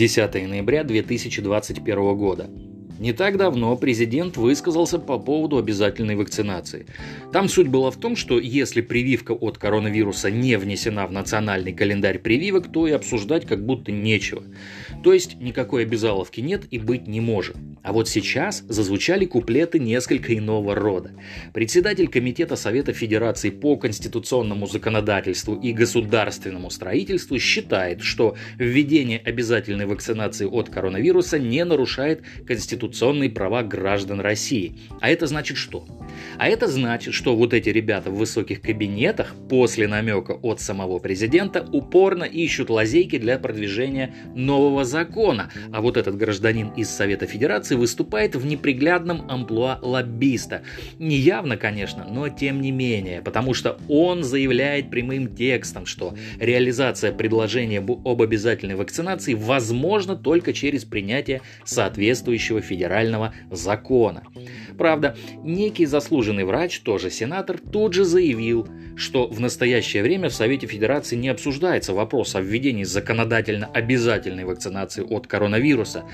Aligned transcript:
10 0.00 0.48
ноября 0.48 0.82
2021 0.82 2.16
года. 2.16 2.48
Не 3.00 3.14
так 3.14 3.38
давно 3.38 3.74
президент 3.78 4.36
высказался 4.36 4.98
по 4.98 5.18
поводу 5.18 5.56
обязательной 5.56 6.16
вакцинации. 6.16 6.84
Там 7.32 7.48
суть 7.48 7.68
была 7.68 7.90
в 7.90 7.96
том, 7.96 8.14
что 8.14 8.38
если 8.38 8.82
прививка 8.82 9.32
от 9.32 9.56
коронавируса 9.56 10.30
не 10.30 10.58
внесена 10.58 11.06
в 11.06 11.12
национальный 11.12 11.72
календарь 11.72 12.18
прививок, 12.18 12.70
то 12.70 12.86
и 12.86 12.90
обсуждать 12.90 13.46
как 13.46 13.64
будто 13.64 13.90
нечего. 13.90 14.42
То 15.02 15.14
есть 15.14 15.40
никакой 15.40 15.84
обязаловки 15.84 16.42
нет 16.42 16.64
и 16.70 16.78
быть 16.78 17.06
не 17.06 17.22
может. 17.22 17.56
А 17.82 17.94
вот 17.94 18.06
сейчас 18.06 18.62
зазвучали 18.68 19.24
куплеты 19.24 19.78
несколько 19.78 20.36
иного 20.36 20.74
рода. 20.74 21.12
Председатель 21.54 22.06
Комитета 22.06 22.54
Совета 22.54 22.92
Федерации 22.92 23.48
по 23.48 23.78
конституционному 23.78 24.66
законодательству 24.66 25.54
и 25.54 25.72
государственному 25.72 26.68
строительству 26.68 27.38
считает, 27.38 28.02
что 28.02 28.36
введение 28.58 29.20
обязательной 29.20 29.86
вакцинации 29.86 30.44
от 30.44 30.68
коронавируса 30.68 31.38
не 31.38 31.64
нарушает 31.64 32.20
конституционную 32.46 32.89
конституционные 32.90 33.30
права 33.30 33.62
граждан 33.62 34.20
России. 34.20 34.74
А 35.00 35.08
это 35.08 35.26
значит 35.26 35.56
что? 35.56 35.84
А 36.38 36.48
это 36.48 36.68
значит, 36.68 37.14
что 37.14 37.36
вот 37.36 37.54
эти 37.54 37.68
ребята 37.68 38.10
в 38.10 38.16
высоких 38.16 38.60
кабинетах 38.60 39.34
после 39.48 39.88
намека 39.88 40.32
от 40.32 40.60
самого 40.60 40.98
президента 40.98 41.66
упорно 41.72 42.24
ищут 42.24 42.70
лазейки 42.70 43.18
для 43.18 43.38
продвижения 43.38 44.14
нового 44.34 44.84
закона. 44.84 45.50
А 45.72 45.80
вот 45.80 45.96
этот 45.96 46.16
гражданин 46.16 46.68
из 46.76 46.90
Совета 46.90 47.26
Федерации 47.26 47.74
выступает 47.74 48.36
в 48.36 48.46
неприглядном 48.46 49.30
амплуа 49.30 49.78
лоббиста. 49.82 50.62
Не 50.98 51.16
явно, 51.16 51.56
конечно, 51.56 52.06
но 52.08 52.28
тем 52.28 52.60
не 52.60 52.70
менее, 52.70 53.22
потому 53.22 53.54
что 53.54 53.78
он 53.88 54.22
заявляет 54.22 54.90
прямым 54.90 55.34
текстом, 55.34 55.86
что 55.86 56.14
реализация 56.38 57.12
предложения 57.12 57.80
об 57.80 58.22
обязательной 58.22 58.74
вакцинации 58.74 59.34
возможна 59.34 60.16
только 60.16 60.52
через 60.52 60.84
принятие 60.84 61.42
соответствующего 61.64 62.60
федерального 62.60 63.34
закона. 63.50 64.22
Правда, 64.78 65.16
некий 65.42 65.86
заслуженный 65.86 66.09
врач, 66.10 66.80
тоже 66.80 67.10
сенатор, 67.10 67.58
тут 67.58 67.94
же 67.94 68.04
заявил, 68.04 68.66
что 68.96 69.26
в 69.26 69.40
настоящее 69.40 70.02
время 70.02 70.28
в 70.28 70.34
Совете 70.34 70.66
Федерации 70.66 71.16
не 71.16 71.28
обсуждается 71.28 71.94
вопрос 71.94 72.34
о 72.34 72.40
введении 72.40 72.84
законодательно 72.84 73.66
обязательной 73.66 74.44
вакцинации 74.44 75.02
от 75.02 75.26
коронавируса. 75.26 76.04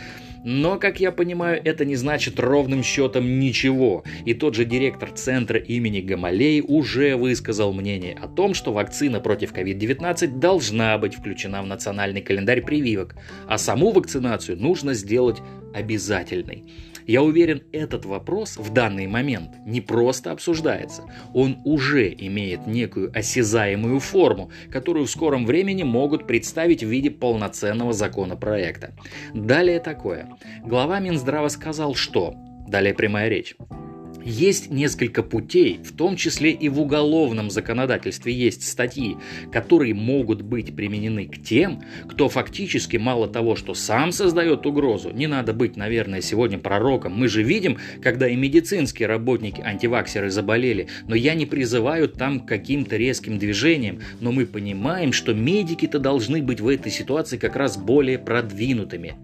Но, 0.45 0.79
как 0.79 1.01
я 1.01 1.11
понимаю, 1.11 1.61
это 1.65 1.85
не 1.85 1.97
значит 1.97 2.39
ровным 2.39 2.85
счетом 2.85 3.41
ничего. 3.41 4.05
И 4.25 4.33
тот 4.33 4.55
же 4.55 4.65
директор 4.65 5.11
центра 5.11 5.59
имени 5.59 6.01
Гамалей 6.01 6.61
уже 6.61 7.17
высказал 7.17 7.73
мнение 7.73 8.17
о 8.23 8.29
том, 8.29 8.55
что 8.55 8.73
вакцина 8.73 9.19
против 9.19 9.53
COVID-19 9.53 10.39
должна 10.39 10.97
быть 10.99 11.17
включена 11.17 11.63
в 11.63 11.67
национальный 11.67 12.21
календарь 12.21 12.63
прививок, 12.63 13.17
а 13.49 13.59
саму 13.59 13.91
вакцинацию 13.91 14.57
нужно 14.57 14.95
сделать 14.95 15.39
обязательной. 15.77 16.65
Я 17.07 17.23
уверен, 17.23 17.63
этот 17.71 18.05
вопрос 18.05 18.57
в 18.57 18.73
данный 18.73 19.07
момент 19.07 19.51
не 19.65 19.81
просто 19.81 20.33
обсуждается. 20.33 21.03
Он 21.35 21.59
уже 21.65 22.13
имеет 22.13 22.67
некую 22.67 23.17
осязаемую 23.17 24.01
форму, 24.01 24.51
которую 24.73 25.07
в 25.07 25.11
скором 25.11 25.47
времени 25.47 25.85
могут 25.85 26.27
представить 26.27 26.83
в 26.83 26.89
виде 26.89 27.11
полноценного 27.11 27.93
законопроекта. 27.93 28.95
Далее 29.35 29.79
такое. 29.79 30.29
Глава 30.65 30.99
Минздрава 30.99 31.49
сказал, 31.49 31.95
что... 31.95 32.35
Далее 32.67 32.95
прямая 32.95 33.29
речь. 33.29 33.55
Есть 34.27 34.73
несколько 34.73 35.23
путей, 35.23 35.79
в 35.85 35.97
том 35.97 36.17
числе 36.17 36.51
и 36.51 36.69
в 36.69 36.81
уголовном 36.81 37.49
законодательстве 37.49 38.33
есть 38.33 38.69
статьи, 38.69 39.17
которые 39.53 39.95
могут 39.95 40.43
быть 40.43 40.75
применены 40.75 41.29
к 41.29 41.41
тем, 41.41 41.85
кто 42.09 42.29
фактически 42.29 42.97
мало 42.97 43.29
того, 43.29 43.55
что 43.55 43.73
сам 43.75 44.11
создает 44.11 44.67
угрозу, 44.67 45.13
не 45.13 45.29
надо 45.29 45.53
быть, 45.53 45.77
наверное, 45.77 46.23
сегодня 46.23 46.59
пророком, 46.59 47.17
мы 47.17 47.29
же 47.29 47.45
видим, 47.45 47.79
когда 48.03 48.27
и 48.27 48.35
медицинские 48.35 49.07
работники 49.07 49.61
антиваксеры 49.61 50.29
заболели, 50.29 50.89
но 51.07 51.15
я 51.15 51.35
не 51.35 51.47
призываю 51.47 52.09
там 52.09 52.41
к 52.41 52.49
каким-то 52.49 52.97
резким 52.97 53.39
движениям, 53.39 54.01
но 54.19 54.33
мы 54.33 54.45
понимаем, 54.45 55.13
что 55.13 55.35
медики-то 55.35 56.01
должны 56.01 56.43
быть 56.43 56.61
в 56.61 56.67
этой 56.67 56.91
ситуации 56.91 57.37
как 57.37 57.55
раз 57.55 57.77
более 57.77 58.19
продвинутыми. 58.19 59.15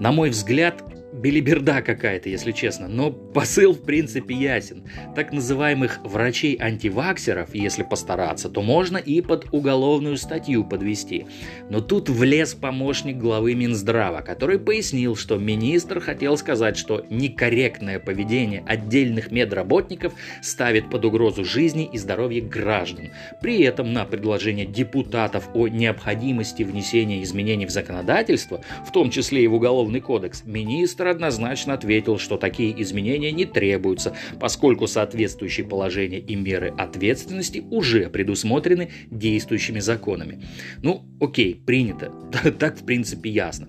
На 0.00 0.10
мой 0.10 0.30
взгляд, 0.30 0.82
белиберда 1.16 1.82
какая-то, 1.82 2.28
если 2.28 2.52
честно, 2.52 2.88
но 2.88 3.10
посыл 3.10 3.72
в 3.72 3.82
принципе 3.82 4.34
ясен. 4.34 4.84
Так 5.14 5.32
называемых 5.32 6.00
врачей-антиваксеров, 6.04 7.54
если 7.54 7.82
постараться, 7.82 8.48
то 8.48 8.62
можно 8.62 8.98
и 8.98 9.20
под 9.20 9.46
уголовную 9.52 10.16
статью 10.18 10.64
подвести. 10.64 11.26
Но 11.70 11.80
тут 11.80 12.08
влез 12.08 12.54
помощник 12.54 13.16
главы 13.16 13.54
Минздрава, 13.54 14.20
который 14.20 14.58
пояснил, 14.58 15.16
что 15.16 15.36
министр 15.36 16.00
хотел 16.00 16.36
сказать, 16.36 16.76
что 16.76 17.04
некорректное 17.08 17.98
поведение 17.98 18.62
отдельных 18.66 19.30
медработников 19.30 20.12
ставит 20.42 20.90
под 20.90 21.04
угрозу 21.04 21.44
жизни 21.44 21.88
и 21.90 21.98
здоровье 21.98 22.42
граждан. 22.42 23.10
При 23.40 23.62
этом 23.62 23.92
на 23.92 24.04
предложение 24.04 24.66
депутатов 24.66 25.48
о 25.54 25.68
необходимости 25.68 26.62
внесения 26.62 27.22
изменений 27.22 27.66
в 27.66 27.70
законодательство, 27.70 28.60
в 28.86 28.92
том 28.92 29.10
числе 29.10 29.44
и 29.44 29.46
в 29.46 29.54
Уголовный 29.54 30.00
кодекс, 30.00 30.42
министр 30.44 31.05
Министр 31.06 31.24
однозначно 31.24 31.74
ответил, 31.74 32.18
что 32.18 32.36
такие 32.36 32.82
изменения 32.82 33.30
не 33.30 33.44
требуются, 33.44 34.12
поскольку 34.40 34.88
соответствующие 34.88 35.64
положения 35.64 36.18
и 36.18 36.34
меры 36.34 36.74
ответственности 36.76 37.64
уже 37.70 38.08
предусмотрены 38.08 38.90
действующими 39.10 39.78
законами. 39.78 40.42
Ну, 40.82 41.04
окей, 41.20 41.54
принято. 41.54 42.12
Так, 42.58 42.80
в 42.80 42.84
принципе, 42.84 43.30
ясно. 43.30 43.68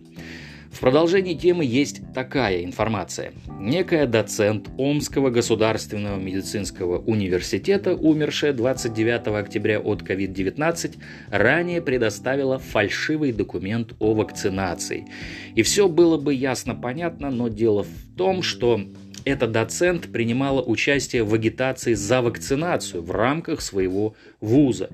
В 0.78 0.80
продолжении 0.80 1.34
темы 1.34 1.66
есть 1.66 2.02
такая 2.14 2.64
информация. 2.64 3.34
Некая 3.60 4.06
доцент 4.06 4.70
Омского 4.78 5.32
государственного 5.32 6.20
медицинского 6.20 7.00
университета, 7.00 7.96
умершая 7.96 8.54
29 8.54 9.28
октября 9.40 9.80
от 9.80 10.04
COVID-19, 10.04 10.98
ранее 11.32 11.82
предоставила 11.82 12.60
фальшивый 12.60 13.32
документ 13.32 13.94
о 13.98 14.14
вакцинации. 14.14 15.08
И 15.56 15.64
все 15.64 15.88
было 15.88 16.20
бы 16.20 16.36
ясно 16.36 16.76
понятно, 16.76 17.32
но 17.32 17.48
дело 17.48 17.84
в 17.84 18.16
том, 18.16 18.44
что 18.44 18.80
эта 19.28 19.46
доцент 19.46 20.12
принимала 20.12 20.62
участие 20.62 21.24
в 21.24 21.34
агитации 21.34 21.94
за 21.94 22.22
вакцинацию 22.22 23.04
в 23.04 23.12
рамках 23.12 23.62
своего 23.62 24.16
вуза. 24.40 24.90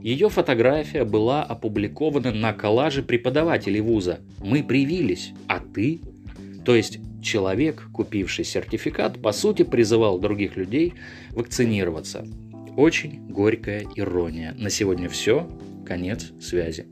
Ее 0.00 0.28
фотография 0.28 1.04
была 1.04 1.42
опубликована 1.42 2.32
на 2.32 2.52
коллаже 2.52 3.02
преподавателей 3.02 3.80
вуза. 3.80 4.20
«Мы 4.38 4.62
привились, 4.62 5.32
а 5.48 5.58
ты?» 5.58 6.00
То 6.64 6.76
есть 6.76 7.00
человек, 7.22 7.88
купивший 7.92 8.44
сертификат, 8.44 9.20
по 9.20 9.32
сути 9.32 9.64
призывал 9.64 10.20
других 10.20 10.56
людей 10.56 10.94
вакцинироваться. 11.30 12.24
Очень 12.76 13.28
горькая 13.28 13.84
ирония. 13.96 14.54
На 14.56 14.70
сегодня 14.70 15.08
все. 15.08 15.48
Конец 15.84 16.30
связи. 16.40 16.86